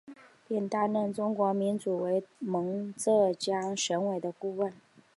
[0.47, 4.73] 并担任中国民主同盟浙江省委的顾问。